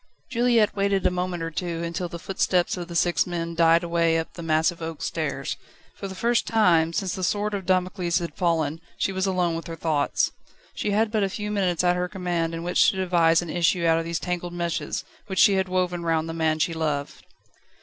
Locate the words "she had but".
10.73-11.21